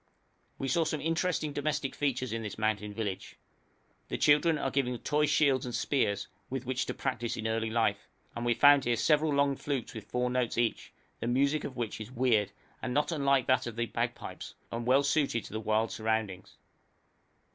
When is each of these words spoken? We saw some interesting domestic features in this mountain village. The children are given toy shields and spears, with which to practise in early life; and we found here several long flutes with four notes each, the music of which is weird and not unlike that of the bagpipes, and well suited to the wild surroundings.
We 0.57 0.67
saw 0.67 0.83
some 0.83 0.99
interesting 0.99 1.53
domestic 1.53 1.93
features 1.93 2.33
in 2.33 2.41
this 2.41 2.57
mountain 2.57 2.91
village. 2.91 3.35
The 4.07 4.17
children 4.17 4.57
are 4.57 4.71
given 4.71 4.97
toy 4.97 5.27
shields 5.27 5.63
and 5.63 5.75
spears, 5.75 6.27
with 6.49 6.65
which 6.65 6.87
to 6.87 6.95
practise 6.95 7.37
in 7.37 7.45
early 7.45 7.69
life; 7.69 8.07
and 8.35 8.43
we 8.43 8.55
found 8.55 8.85
here 8.85 8.95
several 8.95 9.31
long 9.31 9.55
flutes 9.55 9.93
with 9.93 10.09
four 10.09 10.31
notes 10.31 10.57
each, 10.57 10.91
the 11.19 11.27
music 11.27 11.63
of 11.65 11.77
which 11.77 12.01
is 12.01 12.09
weird 12.11 12.51
and 12.81 12.95
not 12.95 13.11
unlike 13.11 13.45
that 13.45 13.67
of 13.67 13.75
the 13.75 13.85
bagpipes, 13.85 14.55
and 14.71 14.87
well 14.87 15.03
suited 15.03 15.43
to 15.45 15.53
the 15.53 15.59
wild 15.59 15.91
surroundings. 15.91 16.57